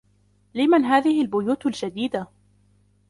[0.55, 2.27] لمن هذه البيوت الجديدة؟